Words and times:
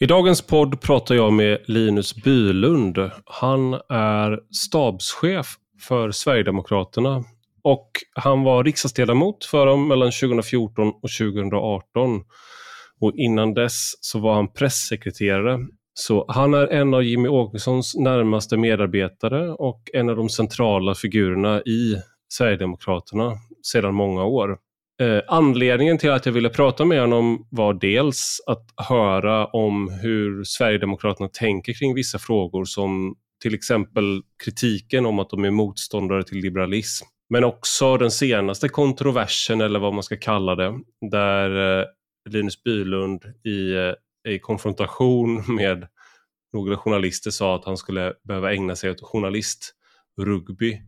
I 0.00 0.06
dagens 0.06 0.42
podd 0.42 0.80
pratar 0.80 1.14
jag 1.14 1.32
med 1.32 1.58
Linus 1.66 2.14
Bylund. 2.14 2.98
Han 3.24 3.74
är 3.88 4.40
stabschef 4.50 5.46
för 5.80 6.10
Sverigedemokraterna 6.10 7.24
och 7.62 7.90
han 8.14 8.42
var 8.42 8.64
riksdagsledamot 8.64 9.44
för 9.44 9.66
dem 9.66 9.88
mellan 9.88 10.10
2014 10.10 10.88
och 10.88 11.10
2018. 11.18 12.24
Och 13.00 13.12
innan 13.14 13.54
dess 13.54 13.92
så 14.00 14.18
var 14.18 14.34
han 14.34 14.52
pressekreterare. 14.52 15.66
Så 15.94 16.24
han 16.28 16.54
är 16.54 16.66
en 16.66 16.94
av 16.94 17.02
Jimmy 17.02 17.28
Åkessons 17.28 17.94
närmaste 17.94 18.56
medarbetare 18.56 19.48
och 19.48 19.82
en 19.94 20.08
av 20.08 20.16
de 20.16 20.28
centrala 20.28 20.94
figurerna 20.94 21.60
i 21.60 21.96
Sverigedemokraterna 22.28 23.32
sedan 23.62 23.94
många 23.94 24.24
år. 24.24 24.58
Eh, 25.00 25.22
anledningen 25.28 25.98
till 25.98 26.10
att 26.10 26.26
jag 26.26 26.32
ville 26.32 26.48
prata 26.48 26.84
med 26.84 27.00
honom 27.00 27.46
var 27.50 27.74
dels 27.74 28.40
att 28.46 28.64
höra 28.88 29.46
om 29.46 29.88
hur 30.02 30.44
Sverigedemokraterna 30.44 31.28
tänker 31.28 31.72
kring 31.72 31.94
vissa 31.94 32.18
frågor 32.18 32.64
som 32.64 33.16
till 33.42 33.54
exempel 33.54 34.22
kritiken 34.44 35.06
om 35.06 35.18
att 35.18 35.30
de 35.30 35.44
är 35.44 35.50
motståndare 35.50 36.24
till 36.24 36.38
liberalism. 36.38 37.06
Men 37.30 37.44
också 37.44 37.96
den 37.96 38.10
senaste 38.10 38.68
kontroversen, 38.68 39.60
eller 39.60 39.78
vad 39.78 39.94
man 39.94 40.02
ska 40.02 40.16
kalla 40.16 40.54
det, 40.54 40.74
där 41.10 41.80
eh, 41.80 41.84
Linus 42.30 42.62
Bylund 42.62 43.24
i, 43.44 43.72
eh, 43.72 44.32
i 44.34 44.38
konfrontation 44.38 45.54
med 45.54 45.86
några 46.52 46.76
journalister 46.76 47.30
sa 47.30 47.56
att 47.56 47.64
han 47.64 47.76
skulle 47.76 48.14
behöva 48.24 48.52
ägna 48.52 48.76
sig 48.76 48.90
åt 48.90 49.00
journalistrugby. 49.02 50.80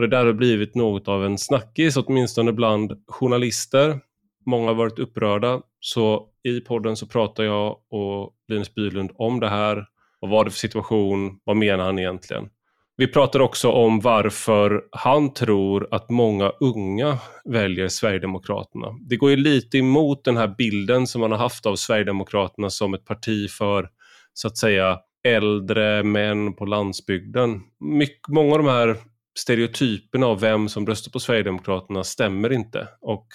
Och 0.00 0.08
det 0.08 0.16
där 0.16 0.26
har 0.26 0.32
blivit 0.32 0.74
något 0.74 1.08
av 1.08 1.24
en 1.24 1.38
snackis, 1.38 1.96
åtminstone 1.96 2.52
bland 2.52 2.92
journalister. 3.06 4.00
Många 4.46 4.66
har 4.66 4.74
varit 4.74 4.98
upprörda, 4.98 5.60
så 5.80 6.28
i 6.42 6.60
podden 6.60 6.96
så 6.96 7.06
pratar 7.06 7.44
jag 7.44 7.76
och 7.90 8.32
Linus 8.48 8.74
Bylund 8.74 9.10
om 9.14 9.40
det 9.40 9.48
här. 9.48 9.86
Vad 10.20 10.30
var 10.30 10.44
det 10.44 10.50
för 10.50 10.58
situation? 10.58 11.38
Vad 11.44 11.56
menar 11.56 11.84
han 11.84 11.98
egentligen? 11.98 12.48
Vi 12.96 13.06
pratar 13.06 13.40
också 13.40 13.70
om 13.70 14.00
varför 14.00 14.82
han 14.90 15.32
tror 15.32 15.88
att 15.90 16.10
många 16.10 16.52
unga 16.60 17.18
väljer 17.44 17.88
Sverigedemokraterna. 17.88 18.86
Det 19.08 19.16
går 19.16 19.30
ju 19.30 19.36
lite 19.36 19.78
emot 19.78 20.24
den 20.24 20.36
här 20.36 20.54
bilden 20.58 21.06
som 21.06 21.20
man 21.20 21.30
har 21.30 21.38
haft 21.38 21.66
av 21.66 21.76
Sverigedemokraterna 21.76 22.70
som 22.70 22.94
ett 22.94 23.04
parti 23.04 23.50
för, 23.50 23.88
så 24.32 24.48
att 24.48 24.58
säga, 24.58 24.98
äldre 25.24 26.02
män 26.02 26.54
på 26.54 26.64
landsbygden. 26.64 27.60
Mycket, 27.80 28.28
många 28.28 28.52
av 28.52 28.58
de 28.58 28.68
här 28.68 28.96
stereotyperna 29.38 30.26
av 30.26 30.40
vem 30.40 30.68
som 30.68 30.86
röstar 30.86 31.10
på 31.10 31.20
Sverigedemokraterna 31.20 32.04
stämmer 32.04 32.52
inte. 32.52 32.88
Och 33.00 33.26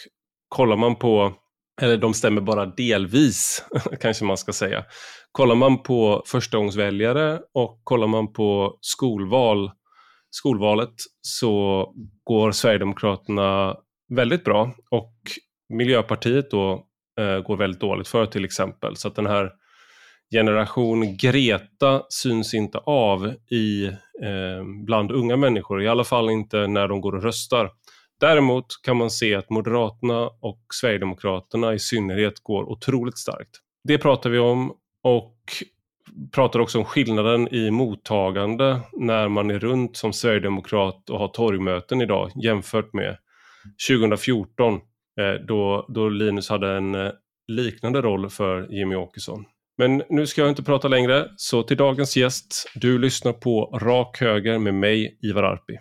kollar 0.50 0.78
man 0.78 0.96
på, 0.96 1.34
eller 1.82 1.98
de 1.98 2.14
stämmer 2.14 2.42
bara 2.42 2.66
delvis, 2.66 3.66
kanske 4.02 4.26
man 4.26 4.38
ska 4.38 4.54
säga. 4.54 4.86
Kollar 5.32 5.56
man 5.56 5.84
på 5.84 6.24
förstagångsväljare 6.26 7.40
och 7.54 7.82
kollar 7.84 8.08
man 8.08 8.34
på 8.34 8.78
skolval, 8.82 9.72
skolvalet 10.30 10.94
så 11.22 11.86
går 12.24 12.52
Sverigedemokraterna 12.52 13.76
väldigt 14.16 14.44
bra 14.44 14.76
och 14.92 15.14
Miljöpartiet 15.70 16.52
då 16.52 16.86
eh, 17.20 17.40
går 17.40 17.58
väldigt 17.58 17.82
dåligt 17.82 18.08
för 18.08 18.26
till 18.26 18.46
exempel. 18.46 18.96
Så 18.96 19.08
att 19.08 19.16
den 19.16 19.26
här 19.26 19.52
generation 20.32 21.18
Greta 21.18 22.04
syns 22.10 22.54
inte 22.54 22.78
av 22.78 23.34
i, 23.52 23.92
Eh, 24.24 24.64
bland 24.86 25.12
unga 25.12 25.38
människor, 25.38 25.84
i 25.84 25.88
alla 25.88 26.04
fall 26.04 26.30
inte 26.30 26.68
när 26.68 26.88
de 26.88 27.02
går 27.02 27.16
och 27.16 27.24
röstar. 27.24 27.72
Däremot 28.20 28.66
kan 28.84 28.98
man 28.98 29.10
se 29.10 29.36
att 29.36 29.50
Moderaterna 29.50 30.30
och 30.42 30.62
Sverigedemokraterna 30.74 31.74
i 31.74 31.80
synnerhet 31.80 32.40
går 32.44 32.64
otroligt 32.64 33.18
starkt. 33.18 33.50
Det 33.84 33.98
pratar 33.98 34.30
vi 34.30 34.40
om 34.40 34.74
och 35.04 35.36
pratar 36.32 36.60
också 36.60 36.78
om 36.78 36.86
skillnaden 36.86 37.54
i 37.54 37.72
mottagande 37.72 38.80
när 38.94 39.28
man 39.28 39.52
är 39.52 39.60
runt 39.60 39.98
som 39.98 40.14
Sverigedemokrat 40.14 41.10
och 41.10 41.20
har 41.20 41.28
torgmöten 41.28 42.02
idag 42.02 42.32
jämfört 42.36 42.94
med 42.94 43.18
2014 43.90 44.74
eh, 44.74 45.46
då, 45.48 45.86
då 45.90 46.10
Linus 46.10 46.50
hade 46.50 46.78
en 46.78 46.96
eh, 46.96 47.12
liknande 47.48 48.02
roll 48.02 48.30
för 48.30 48.68
Jimmy 48.72 48.96
Åkesson. 48.96 49.46
Men 49.78 50.04
nu 50.10 50.28
ska 50.28 50.42
jag 50.42 50.50
inte 50.50 50.64
prata 50.64 50.88
längre, 50.88 51.26
så 51.36 51.64
till 51.64 51.78
dagens 51.78 52.18
gäst. 52.18 52.72
Du 52.76 53.00
lyssnar 53.00 53.34
på 53.34 53.80
Rak 53.82 54.22
Höger 54.22 54.60
med 54.60 54.74
mig, 54.74 55.20
Ivar 55.22 55.44
Arpi. 55.44 55.78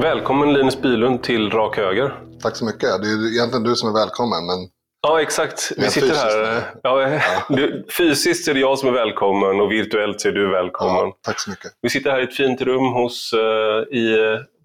Välkommen 0.00 0.52
Linus 0.52 0.82
Bylund 0.82 1.22
till 1.22 1.50
Rak 1.50 1.76
Höger. 1.76 2.20
Tack 2.42 2.56
så 2.56 2.64
mycket. 2.64 2.80
Det 2.80 3.08
är 3.08 3.32
egentligen 3.32 3.62
du 3.62 3.76
som 3.76 3.88
är 3.88 3.92
välkommen. 3.92 4.46
Men... 4.46 4.68
Ja, 5.00 5.22
exakt. 5.22 5.72
Vi 5.76 5.90
sitter 5.90 6.14
här. 6.14 6.64
Ja, 6.82 7.08
ja. 7.08 7.20
Du, 7.56 7.86
fysiskt 7.96 8.48
är 8.48 8.54
det 8.54 8.60
jag 8.60 8.78
som 8.78 8.88
är 8.88 8.92
välkommen 8.92 9.60
och 9.60 9.72
virtuellt 9.72 10.20
så 10.20 10.28
är 10.28 10.32
du 10.32 10.50
välkommen. 10.50 10.96
Ja, 10.96 11.16
tack 11.22 11.40
så 11.40 11.50
mycket. 11.50 11.72
Vi 11.82 11.90
sitter 11.90 12.10
här 12.10 12.20
i 12.20 12.22
ett 12.22 12.36
fint 12.36 12.60
rum 12.60 12.92
hos, 12.92 13.32
uh, 13.34 13.98
i, 13.98 14.16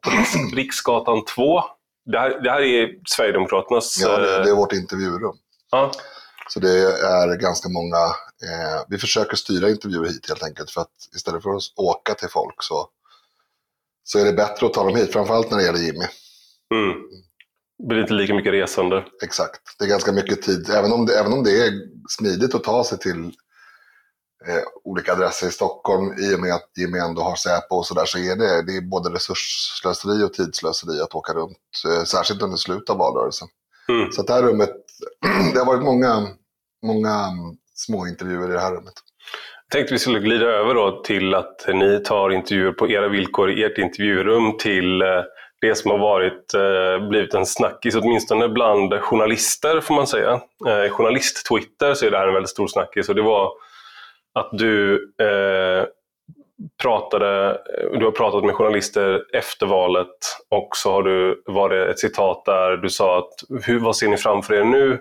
på 0.04 0.10
Riks, 0.10 0.36
Riksgatan 0.56 1.26
2. 1.26 1.62
Det 2.12 2.20
här, 2.20 2.42
det 2.44 2.52
här 2.52 2.62
är 2.62 2.90
Sverigedemokraternas... 3.10 4.00
Ja, 4.02 4.18
det, 4.18 4.44
det 4.44 4.50
är 4.50 4.56
vårt 4.56 4.74
intervjurum. 4.74 5.36
Ja. 5.72 5.92
Så 6.50 6.60
det 6.60 6.70
är 6.70 7.42
ganska 7.42 7.70
många... 7.70 8.04
Eh, 8.46 8.84
vi 8.88 8.98
försöker 8.98 9.36
styra 9.36 9.70
intervjuer 9.70 10.08
hit 10.08 10.28
helt 10.28 10.44
enkelt 10.44 10.72
för 10.72 10.82
att 10.82 10.94
istället 11.16 11.44
för 11.44 11.50
att 11.50 11.64
åka 11.76 12.14
till 12.14 12.30
folk 12.30 12.64
så 12.64 12.90
så 14.08 14.20
är 14.20 14.26
det 14.26 14.34
bättre 14.34 14.66
att 14.66 14.74
ta 14.74 14.84
dem 14.84 14.96
hit, 14.96 15.14
framförallt 15.14 15.52
när 15.52 15.58
det 15.58 15.64
gäller 15.64 15.80
Jimmy. 15.80 16.06
Mm. 16.74 16.94
Det 17.78 17.88
blir 17.88 18.02
inte 18.02 18.14
lika 18.14 18.34
mycket 18.34 18.54
resande. 18.54 19.06
Exakt. 19.24 19.62
Det 19.80 19.86
är 19.86 19.90
ganska 19.90 20.12
mycket 20.12 20.42
tid, 20.42 20.70
även 20.70 20.94
om 20.94 21.06
det, 21.06 21.20
även 21.20 21.34
om 21.34 21.44
det 21.44 21.66
är 21.68 21.72
smidigt 22.10 22.56
att 22.56 22.64
ta 22.64 22.84
sig 22.84 22.98
till 22.98 23.26
eh, 24.48 24.64
olika 24.84 25.14
adresser 25.14 25.48
i 25.48 25.52
Stockholm 25.52 26.14
i 26.20 26.36
och 26.36 26.40
med 26.40 26.54
att 26.54 26.70
Jimmy 26.78 26.98
ändå 26.98 27.22
har 27.22 27.36
Säpo 27.36 27.76
och 27.76 27.86
sådär 27.86 28.06
så 28.06 28.18
är 28.18 28.36
det, 28.36 28.62
det 28.62 28.78
är 28.78 28.82
både 28.82 29.10
resursslöseri 29.10 30.24
och 30.24 30.34
tidslöseri 30.34 31.02
att 31.02 31.16
åka 31.16 31.34
runt, 31.34 31.58
eh, 31.88 32.04
särskilt 32.04 32.42
under 32.42 32.58
slutet 32.58 32.90
av 32.90 32.98
valrörelsen. 32.98 33.48
Mm. 33.90 34.12
Så 34.12 34.22
det 34.22 34.34
här 34.34 34.44
rummet, 34.44 34.76
det 35.54 35.60
har 35.60 35.66
varit 35.66 35.84
många, 35.84 36.28
många 36.86 37.30
små 37.74 38.08
intervjuer 38.08 38.50
i 38.50 38.54
det 38.54 38.60
här 38.60 38.72
rummet 38.72 38.94
jag 39.68 39.72
tänkte 39.72 39.94
vi 39.94 40.00
skulle 40.00 40.20
glida 40.20 40.46
över 40.46 40.74
då 40.74 41.02
till 41.02 41.36
att 41.36 41.66
ni 41.74 42.00
tar 42.00 42.30
intervjuer 42.30 42.72
på 42.72 42.90
era 42.90 43.08
villkor 43.08 43.52
i 43.52 43.64
ert 43.64 43.78
intervjurum 43.78 44.58
till 44.58 45.02
eh, 45.02 45.08
det 45.62 45.76
som 45.76 45.92
har 45.92 45.98
varit, 45.98 46.54
eh, 46.54 47.08
blivit 47.10 47.34
en 47.34 47.46
snackis, 47.46 47.96
åtminstone 47.96 48.50
bland 48.50 48.94
journalister 48.94 49.82
får 49.82 49.96
man 49.96 50.08
säga. 50.08 50.42
Eh, 50.68 50.92
Journalist-Twitter 50.92 51.94
så 51.94 52.06
är 52.06 52.12
det 52.12 52.18
här 52.18 52.28
en 52.28 52.34
väldigt 52.34 52.50
stor 52.50 52.68
snackis 52.68 53.10
och 53.10 53.16
det 53.16 53.22
var 53.22 53.52
att 54.34 54.50
du 54.52 54.94
eh, 55.22 55.86
pratade, 56.82 57.62
du 58.00 58.06
har 58.06 58.12
pratat 58.12 58.44
med 58.44 58.56
journalister 58.56 59.24
efter 59.34 59.66
valet 59.66 60.18
och 60.50 60.70
så 60.76 60.92
har 60.92 61.04
du, 61.04 61.44
var 61.46 61.70
det 61.70 61.86
ett 61.90 62.00
citat 62.00 62.46
där 62.46 62.78
du 62.78 62.90
sa 62.90 63.18
att 63.18 63.64
hur, 63.64 63.80
vad 63.80 63.96
ser 63.96 64.08
ni 64.08 64.18
framför 64.18 64.54
er 64.54 64.64
nu? 64.64 65.00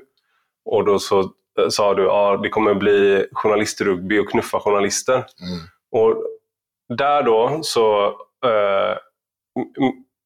Och 0.64 0.84
då 0.84 0.98
så 0.98 1.30
sa 1.70 1.94
du 1.94 2.02
att 2.02 2.08
ja, 2.08 2.36
det 2.42 2.48
kommer 2.48 2.74
bli 2.74 3.26
journalistrugby 3.32 4.18
och 4.18 4.28
knuffa 4.28 4.60
journalister. 4.60 5.14
Mm. 5.14 5.60
Och 5.92 6.24
där 6.96 7.22
då 7.22 7.58
så... 7.62 8.06
Eh, 8.44 8.98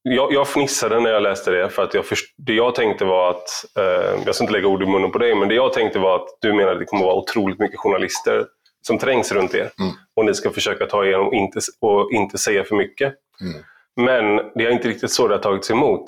jag, 0.03 0.32
jag 0.32 0.49
fnissade 0.49 1.00
när 1.00 1.11
jag 1.11 1.23
läste 1.23 1.50
det 1.50 1.70
för 1.70 1.82
att 1.85 1.94
jag 1.94 2.06
först, 2.06 2.35
det 2.37 2.53
jag 2.53 2.75
tänkte 2.75 3.05
var 3.05 3.31
att, 3.31 3.49
eh, 3.79 4.23
jag 4.26 4.35
ska 4.35 4.44
inte 4.44 4.53
lägga 4.53 4.67
ord 4.67 4.82
i 4.82 4.87
munnen 4.87 5.11
på 5.11 5.19
dig, 5.19 5.35
men 5.35 5.49
det 5.49 5.55
jag 5.55 5.73
tänkte 5.73 5.99
var 5.99 6.17
att 6.17 6.29
du 6.41 6.53
menade 6.53 6.73
att 6.73 6.79
det 6.79 6.85
kommer 6.85 7.05
vara 7.05 7.14
otroligt 7.14 7.58
mycket 7.58 7.81
journalister 7.81 8.47
som 8.82 8.99
trängs 8.99 9.32
runt 9.32 9.55
er. 9.55 9.70
Mm. 9.81 9.93
Och 10.17 10.25
ni 10.25 10.35
ska 10.35 10.50
försöka 10.50 10.87
ta 10.87 11.05
igenom 11.05 11.26
och 11.26 11.35
inte, 11.35 11.61
och 11.81 12.12
inte 12.12 12.38
säga 12.38 12.64
för 12.64 12.76
mycket. 12.76 13.14
Mm. 13.41 13.62
Men 13.97 14.37
det 14.55 14.67
är 14.67 14.70
inte 14.70 14.88
riktigt 14.88 15.11
så 15.11 15.29
det 15.29 15.35
har 15.35 15.43
tagits 15.43 15.70
emot. 15.70 16.05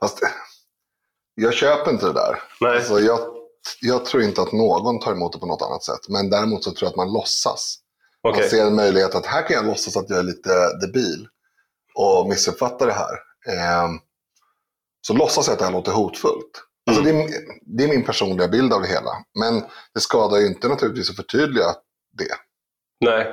Fast 0.00 0.20
jag 1.34 1.54
köper 1.54 1.90
inte 1.90 2.06
det 2.06 2.12
där. 2.12 2.38
Nej. 2.60 2.76
Alltså 2.76 2.98
jag 2.98 3.18
jag 3.80 4.04
tror 4.04 4.22
inte 4.22 4.42
att 4.42 4.52
någon 4.52 5.00
tar 5.00 5.12
emot 5.12 5.32
det 5.32 5.38
på 5.38 5.46
något 5.46 5.62
annat 5.62 5.84
sätt. 5.84 6.08
Men 6.08 6.30
däremot 6.30 6.64
så 6.64 6.70
tror 6.70 6.86
jag 6.86 6.90
att 6.90 6.96
man 6.96 7.12
låtsas. 7.12 7.78
Okay. 8.28 8.40
Man 8.40 8.50
ser 8.50 8.66
en 8.66 8.76
möjlighet 8.76 9.14
att 9.14 9.26
här 9.26 9.48
kan 9.48 9.56
jag 9.56 9.66
låtsas 9.66 9.96
att 9.96 10.10
jag 10.10 10.18
är 10.18 10.22
lite 10.22 10.50
debil 10.86 11.28
och 11.94 12.28
missuppfattar 12.28 12.86
det 12.86 12.92
här. 12.92 13.14
Eh, 13.48 13.88
så 15.06 15.14
låtsas 15.14 15.46
jag 15.46 15.52
att 15.52 15.58
det 15.58 15.64
här 15.64 15.72
låter 15.72 15.92
hotfullt. 15.92 16.62
Alltså 16.86 17.02
mm. 17.02 17.16
det, 17.16 17.22
är, 17.22 17.40
det, 17.60 17.84
är, 17.84 17.88
min 17.88 18.04
personliga 18.04 18.48
bild 18.48 18.72
av 18.72 18.80
det 18.80 18.88
hela. 18.88 19.10
Men 19.40 19.62
det 19.94 20.00
skadar 20.00 20.38
ju 20.38 20.46
inte 20.46 20.68
naturligtvis 20.68 21.10
att 21.10 21.16
förtydliga 21.16 21.66
det. 22.18 22.34
Nej, 23.04 23.32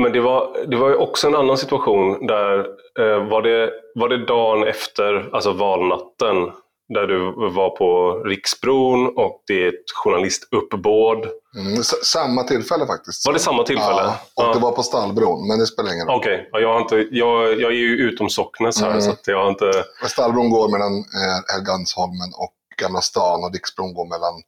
Men 0.00 0.12
det 0.12 0.20
var, 0.20 0.66
det 0.66 0.76
var 0.76 0.88
ju 0.88 0.94
också 0.94 1.26
en 1.26 1.34
annan 1.34 1.58
situation 1.58 2.26
där, 2.26 2.58
eh, 3.00 3.28
var, 3.28 3.42
det, 3.42 3.70
var 3.94 4.08
det 4.08 4.26
dagen 4.26 4.68
efter, 4.68 5.30
alltså 5.32 5.52
valnatten, 5.52 6.52
där 6.88 7.06
du 7.06 7.32
var 7.54 7.70
på 7.70 8.22
Riksbron 8.24 9.06
och 9.16 9.42
det 9.46 9.64
är 9.64 9.68
ett 9.68 9.90
journalistuppbåd. 10.04 11.26
Mm, 11.56 11.82
samma 12.04 12.42
tillfälle 12.42 12.86
faktiskt. 12.86 13.26
Var 13.26 13.32
det 13.32 13.38
samma 13.38 13.62
tillfälle? 13.62 14.02
Ja, 14.02 14.20
och 14.34 14.44
ja. 14.44 14.52
det 14.52 14.58
var 14.58 14.72
på 14.72 14.82
Stallbron, 14.82 15.48
men 15.48 15.58
det 15.58 15.66
spelar 15.66 15.94
ingen 15.94 16.06
roll. 16.06 16.16
Okej, 16.16 16.48
okay. 16.48 16.62
jag, 16.62 16.90
jag, 17.10 17.60
jag 17.60 17.70
är 17.70 17.76
ju 17.76 17.96
utom 17.96 18.28
Socknes 18.30 18.80
här, 18.80 18.90
mm. 18.90 19.00
så 19.00 19.14
jag 19.26 19.42
har 19.42 19.48
inte... 19.48 19.72
Stallbron 20.06 20.50
går 20.50 20.68
mellan 20.68 20.92
eh, 20.92 22.38
och 22.44 22.54
Gamla 22.82 23.00
stan 23.00 23.44
och 23.44 23.52
Riksbron 23.52 23.94
går 23.94 24.06
mellan 24.08 24.42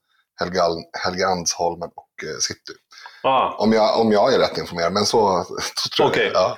Helgeandsholmen 1.04 1.90
och 1.94 2.24
eh, 2.28 2.38
city. 2.40 2.72
Ah. 3.22 3.54
Om, 3.58 3.72
jag, 3.72 4.00
om 4.00 4.12
jag 4.12 4.34
är 4.34 4.38
rätt 4.38 4.58
informerad, 4.58 4.92
men 4.92 5.04
så, 5.04 5.44
så 5.74 5.88
tror 5.96 6.06
okay. 6.06 6.24
jag. 6.24 6.34
Ja. 6.34 6.56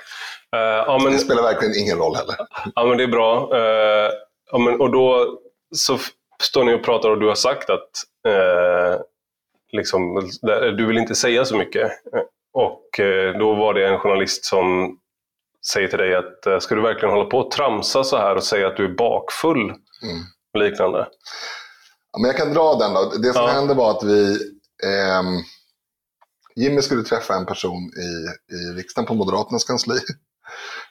Uh, 0.57 0.85
ja, 0.87 0.99
men, 1.03 1.13
det 1.13 1.19
spelar 1.19 1.43
verkligen 1.43 1.79
ingen 1.79 1.99
roll 1.99 2.17
heller. 2.17 2.37
Ja, 2.75 2.85
men 2.85 2.97
det 2.99 3.05
är 3.05 3.09
bra. 3.09 3.49
Uh, 3.55 4.11
ja, 4.53 4.59
men, 4.59 4.81
och 4.81 4.91
då 4.91 5.39
så 5.73 5.99
står 6.43 6.65
ni 6.65 6.75
och 6.75 6.85
pratar 6.85 7.11
och 7.11 7.21
du 7.21 7.29
har 7.29 7.35
sagt 7.35 7.71
att 7.71 7.91
uh, 8.29 9.01
liksom, 9.73 10.31
du 10.77 10.87
vill 10.87 10.99
inte 10.99 11.15
säga 11.15 11.45
så 11.45 11.57
mycket. 11.57 11.91
Och 12.53 12.89
då 13.39 13.55
var 13.55 13.75
det 13.75 13.89
en 13.89 13.99
journalist 13.99 14.45
som 14.45 14.99
säger 15.73 15.89
till 15.89 15.99
dig 15.99 16.15
att 16.15 16.63
ska 16.63 16.75
du 16.75 16.83
verkligen 16.83 17.15
hålla 17.15 17.31
på 17.31 17.39
och 17.39 17.51
tramsa 17.51 18.05
så 18.05 18.17
här 18.17 18.37
och 18.37 18.45
säga 18.45 18.67
att 18.67 18.77
du 18.77 18.85
är 18.85 18.95
bakfull? 18.95 19.61
Mm. 19.61 20.23
Liknande. 20.59 21.09
Ja, 22.13 22.19
men 22.19 22.31
jag 22.31 22.37
kan 22.37 22.53
dra 22.53 22.75
den 22.75 22.95
då. 22.95 23.13
Det 23.19 23.33
som 23.33 23.43
ja. 23.43 23.49
hände 23.49 23.75
var 23.75 23.91
att 23.91 24.03
vi 24.03 24.33
eh, 24.85 25.23
Jimmy 26.57 26.83
skulle 26.83 27.03
träffa 27.03 27.35
en 27.35 27.47
person 27.47 27.83
i, 27.83 28.55
i 28.55 28.77
riksdagen 28.77 29.07
på 29.07 29.15
Moderaternas 29.15 29.65
kansli. 29.65 29.95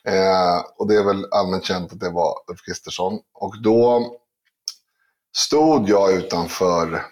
Eh, 0.06 0.60
och 0.78 0.88
det 0.88 0.96
är 0.96 1.04
väl 1.04 1.26
allmänt 1.32 1.66
känt 1.66 1.94
att 1.94 2.00
det 2.00 2.10
var 2.10 2.34
Ulf 2.48 2.62
Kristersson. 2.66 3.20
Och 3.34 3.62
då 3.62 4.12
stod 5.38 5.90
jag 5.90 6.14
utanför, 6.14 7.06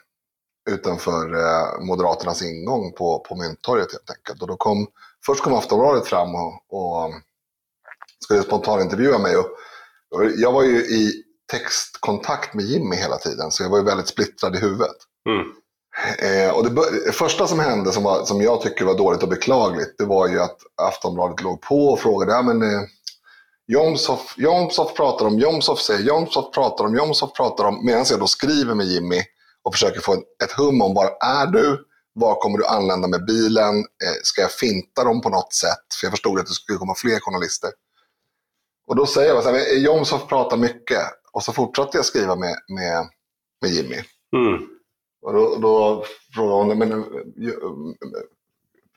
utanför 0.69 1.33
eh, 1.33 1.85
Moderaternas 1.85 2.41
ingång 2.41 2.91
på, 2.91 3.19
på 3.19 3.35
Mynttorget 3.35 3.91
helt 3.91 4.09
enkelt. 4.09 4.41
Och 4.41 4.47
då 4.47 4.57
kom, 4.57 4.87
först 5.25 5.43
kom 5.43 5.53
Aftonbladet 5.53 6.07
fram 6.07 6.35
och, 6.35 6.53
och 6.69 7.13
skulle 8.23 8.41
spontanintervjua 8.41 9.19
mig. 9.19 9.37
Och, 9.37 9.45
och 10.15 10.25
jag 10.35 10.51
var 10.51 10.63
ju 10.63 10.77
i 10.77 11.23
textkontakt 11.51 12.53
med 12.53 12.65
Jimmy 12.65 12.95
hela 12.95 13.17
tiden, 13.17 13.51
så 13.51 13.63
jag 13.63 13.69
var 13.69 13.77
ju 13.77 13.83
väldigt 13.83 14.07
splittrad 14.07 14.55
i 14.55 14.59
huvudet. 14.59 14.97
Mm. 15.29 15.47
Eh, 16.19 16.55
och 16.55 16.63
det, 16.63 17.05
det, 17.05 17.11
första 17.11 17.47
som 17.47 17.59
hände 17.59 17.91
som, 17.91 18.03
var, 18.03 18.25
som 18.25 18.41
jag 18.41 18.61
tycker 18.61 18.85
var 18.85 18.97
dåligt 18.97 19.23
och 19.23 19.29
beklagligt, 19.29 19.97
det 19.97 20.05
var 20.05 20.27
ju 20.27 20.39
att 20.39 20.57
Aftonbladet 20.81 21.41
låg 21.41 21.61
på 21.61 21.87
och 21.87 21.99
frågade, 21.99 22.31
ja 22.31 22.41
men 22.41 22.61
eh, 22.61 22.81
Jomshof, 23.71 24.35
Jomshof 24.37 24.93
pratar 24.93 25.25
om, 25.25 25.39
Jomshof 25.39 25.79
säger, 25.79 26.03
Jomshof 26.03 26.53
pratar 26.53 26.85
om, 26.85 26.95
Jomshof 26.95 27.33
pratar 27.33 27.65
om, 27.65 27.85
medan 27.85 28.05
jag 28.09 28.19
då 28.19 28.27
skriver 28.27 28.75
med 28.75 28.85
Jimmy 28.85 29.21
och 29.63 29.73
försöker 29.73 30.01
få 30.01 30.13
ett 30.13 30.51
hum 30.57 30.81
om 30.81 30.93
var 30.93 31.17
är 31.21 31.47
du? 31.47 31.85
Var 32.13 32.35
kommer 32.35 32.57
du 32.57 32.65
anlända 32.65 33.07
med 33.07 33.25
bilen? 33.25 33.75
Eh, 33.77 34.17
ska 34.23 34.41
jag 34.41 34.51
finta 34.51 35.03
dem 35.03 35.21
på 35.21 35.29
något 35.29 35.53
sätt? 35.53 35.85
För 35.99 36.05
jag 36.05 36.11
förstod 36.11 36.39
att 36.39 36.45
det 36.45 36.53
skulle 36.53 36.77
komma 36.77 36.95
fler 36.95 37.19
journalister. 37.19 37.69
Och 38.87 38.95
då 38.95 39.05
säger 39.05 39.33
jag 39.33 39.43
så 39.43 39.49
här, 39.49 39.77
Jomshof 39.77 40.27
pratar 40.27 40.57
mycket. 40.57 41.03
Och 41.31 41.43
så 41.43 41.53
fortsatte 41.53 41.97
jag 41.97 42.05
skriva 42.05 42.35
med, 42.35 42.55
med, 42.67 43.09
med 43.61 43.71
Jimmy. 43.71 43.97
Mm. 44.35 44.67
Och 45.21 45.33
då, 45.33 45.55
då 45.55 46.05
frågade 46.35 46.55
hon, 46.55 46.77
men, 46.77 46.91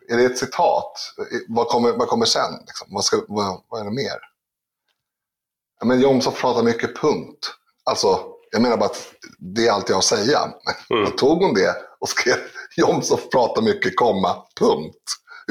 är 0.09 0.17
det 0.17 0.25
ett 0.25 0.39
citat? 0.39 0.93
Vad 1.49 1.67
kommer, 1.67 1.93
vad 1.93 2.09
kommer 2.09 2.27
sen? 2.27 2.53
Liksom? 2.67 2.89
Vad, 2.91 3.05
ska, 3.05 3.25
vad, 3.29 3.63
vad 3.69 3.81
är 3.81 3.85
det 3.85 3.91
mer? 3.91 4.32
Ja, 5.83 5.87
men 5.87 6.01
Jomshof 6.01 6.41
pratar 6.41 6.63
mycket, 6.63 6.97
punkt. 6.97 7.51
Alltså, 7.85 8.19
jag 8.51 8.63
menar 8.63 8.77
bara 8.77 8.85
att 8.85 9.13
det 9.39 9.67
är 9.67 9.73
allt 9.73 9.89
jag 9.89 9.97
har 9.97 9.99
att 9.99 10.05
säga. 10.05 10.39
Mm. 10.91 11.05
Då 11.05 11.11
tog 11.11 11.43
hon 11.43 11.55
det 11.55 11.77
och 12.01 12.09
skrev 12.09 12.35
Jomshof 12.77 13.31
pratar 13.31 13.63
mycket, 13.63 13.97
komma, 13.97 14.37
punkt. 14.61 15.03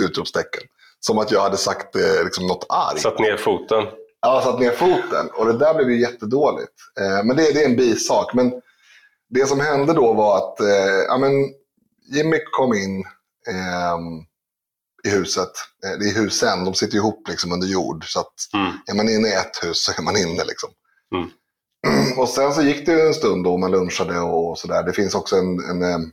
Utropstecken. 0.02 0.62
Som 1.00 1.18
att 1.18 1.32
jag 1.32 1.42
hade 1.42 1.58
sagt 1.58 1.96
eh, 1.96 2.24
liksom, 2.24 2.48
något 2.48 2.66
argt. 2.70 3.02
Satt 3.02 3.20
ner 3.20 3.38
foten. 3.38 3.88
Ja, 4.22 4.42
satt 4.46 4.60
ner 4.60 4.72
foten. 4.72 5.30
Och 5.34 5.46
det 5.46 5.58
där 5.58 5.74
blev 5.74 5.90
ju 5.90 6.02
jättedåligt. 6.02 6.74
Eh, 7.00 7.24
men 7.24 7.38
det, 7.38 7.54
det, 7.54 7.64
är 7.64 7.70
en 7.70 7.76
bisak. 7.76 8.34
Men 8.34 8.54
det 9.30 9.46
som 9.46 9.60
hände 9.60 9.94
då 9.94 10.14
var 10.14 10.38
att 10.38 10.60
eh, 10.60 11.02
ja, 11.08 11.18
men 11.18 11.32
Jimmy 12.16 12.40
kom 12.52 12.74
in 12.74 13.00
eh, 13.48 13.98
i 15.04 15.10
huset. 15.10 15.52
Eh, 15.86 16.00
det 16.00 16.10
är 16.10 16.14
husen, 16.14 16.66
de 16.66 16.74
sitter 16.74 16.96
ihop 16.96 17.28
liksom 17.28 17.52
under 17.52 17.68
jord. 17.68 18.12
Så 18.14 18.20
att 18.20 18.34
mm. 18.54 18.72
är 18.88 18.94
man 18.94 19.10
inne 19.10 19.28
i 19.28 19.34
ett 19.34 19.64
hus 19.64 19.84
så 19.84 19.92
är 19.92 20.04
man 20.04 20.18
inne. 20.18 20.44
Liksom. 20.44 20.70
Mm. 21.16 21.30
Och 22.18 22.30
sen 22.30 22.54
så 22.54 22.62
gick 22.62 22.86
det 22.86 23.02
en 23.02 23.14
stund 23.14 23.44
då 23.44 23.58
man 23.58 23.72
lunchade 23.72 24.20
och 24.20 24.58
sådär. 24.58 24.84
Det 24.84 24.94
finns 24.94 25.16
också 25.16 25.36
en, 25.36 25.60
en, 25.60 26.12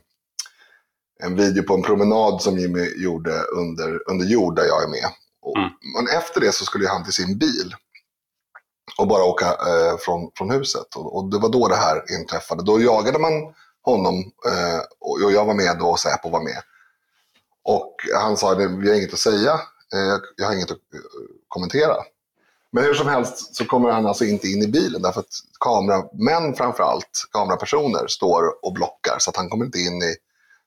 en 1.23 1.35
video 1.35 1.63
på 1.63 1.73
en 1.73 1.81
promenad 1.81 2.41
som 2.41 2.57
Jimmy 2.57 3.03
gjorde 3.03 3.41
under, 3.41 4.09
under 4.09 4.25
jord 4.25 4.55
där 4.55 4.65
jag 4.65 4.83
är 4.83 4.87
med. 4.87 5.09
Och, 5.41 5.57
mm. 5.57 5.69
Men 5.95 6.07
efter 6.17 6.41
det 6.41 6.51
så 6.51 6.65
skulle 6.65 6.87
han 6.87 7.03
till 7.03 7.13
sin 7.13 7.37
bil 7.37 7.75
och 8.97 9.07
bara 9.07 9.23
åka 9.23 9.45
eh, 9.45 9.97
från, 9.99 10.31
från 10.37 10.51
huset. 10.51 10.95
Och, 10.95 11.17
och, 11.17 11.31
det 11.31 11.37
var 11.37 11.49
då 11.49 11.67
det 11.67 11.75
här 11.75 12.03
inträffade. 12.19 12.63
Då 12.63 12.81
jagade 12.81 13.19
man 13.19 13.31
honom 13.81 14.15
eh, 14.47 14.79
och 14.99 15.31
jag 15.31 15.45
var 15.45 15.53
med 15.53 15.77
då 15.79 15.85
och 15.85 15.99
Säpo 15.99 16.29
var 16.29 16.43
med. 16.43 16.61
Och 17.75 17.95
han 18.15 18.37
sa 18.37 18.51
att 18.51 18.57
vi 18.57 18.89
har 18.89 18.95
inget 18.95 19.13
att 19.13 19.19
säga, 19.19 19.53
eh, 19.93 20.19
jag 20.35 20.45
har 20.45 20.53
inget 20.53 20.71
att 20.71 20.93
eh, 20.93 20.99
kommentera. 21.47 21.95
Men 22.71 22.83
hur 22.83 22.93
som 22.93 23.07
helst 23.07 23.55
så 23.55 23.65
kommer 23.65 23.89
han 23.89 24.05
alltså 24.05 24.25
inte 24.25 24.47
in 24.47 24.63
i 24.63 24.67
bilen 24.67 25.01
därför 25.01 25.19
att 25.19 25.33
kameramän 25.59 26.55
framförallt, 26.55 27.11
kamerapersoner, 27.31 28.07
står 28.07 28.65
och 28.65 28.73
blockar 28.73 29.15
så 29.19 29.29
att 29.29 29.37
han 29.37 29.49
kommer 29.49 29.65
inte 29.65 29.79
in 29.79 30.01
i... 30.03 30.15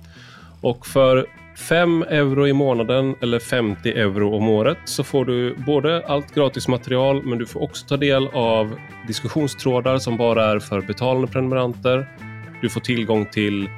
Och 0.63 0.87
för 0.87 1.27
5 1.57 2.03
euro 2.03 2.47
i 2.49 2.53
månaden 2.53 3.15
eller 3.21 3.39
50 3.39 3.89
euro 3.89 4.37
om 4.37 4.49
året 4.49 4.79
så 4.85 5.05
får 5.05 5.25
du 5.25 5.55
både 5.55 6.07
allt 6.07 6.35
gratis 6.35 6.69
material 6.69 7.23
men 7.23 7.39
du 7.39 7.47
får 7.47 7.63
också 7.63 7.87
ta 7.87 7.97
del 7.97 8.29
av 8.33 8.79
diskussionstrådar 9.07 9.99
som 9.99 10.17
bara 10.17 10.45
är 10.45 10.59
för 10.59 10.81
betalande 10.81 11.29
prenumeranter. 11.29 12.09
Du 12.63 12.69
får 12.69 12.81
tillgång 12.81 13.27
till 13.27 13.69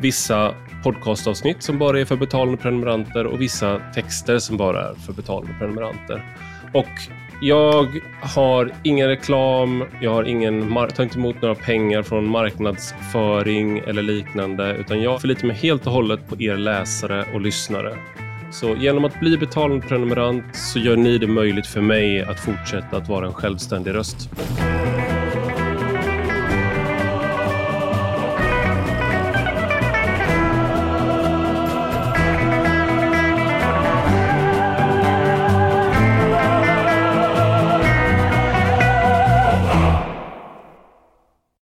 vissa 0.00 0.54
podcastavsnitt 0.82 1.62
som 1.62 1.78
bara 1.78 2.00
är 2.00 2.04
för 2.04 2.16
betalande 2.16 2.56
prenumeranter 2.56 3.26
och 3.26 3.40
vissa 3.40 3.80
texter 3.94 4.38
som 4.38 4.56
bara 4.56 4.90
är 4.90 4.94
för 4.94 5.12
betalande 5.12 5.54
prenumeranter. 5.58 6.22
Och 6.72 6.86
jag 7.42 7.86
har 8.22 8.72
ingen 8.82 9.08
reklam, 9.08 9.84
jag 10.00 10.14
har 10.14 10.24
ingen, 10.24 10.74
tar 10.74 11.02
inte 11.02 11.18
emot 11.18 11.42
några 11.42 11.54
pengar 11.54 12.02
från 12.02 12.28
marknadsföring 12.28 13.78
eller 13.78 14.02
liknande, 14.02 14.76
utan 14.76 15.02
jag 15.02 15.20
förlitar 15.20 15.46
mig 15.46 15.56
helt 15.56 15.86
och 15.86 15.92
hållet 15.92 16.28
på 16.28 16.42
er 16.42 16.56
läsare 16.56 17.24
och 17.34 17.40
lyssnare. 17.40 17.96
Så 18.52 18.76
genom 18.76 19.04
att 19.04 19.20
bli 19.20 19.38
betalande 19.38 19.86
prenumerant 19.86 20.56
så 20.56 20.78
gör 20.78 20.96
ni 20.96 21.18
det 21.18 21.26
möjligt 21.26 21.66
för 21.66 21.80
mig 21.80 22.22
att 22.22 22.40
fortsätta 22.40 22.96
att 22.96 23.08
vara 23.08 23.26
en 23.26 23.32
självständig 23.32 23.94
röst. 23.94 24.30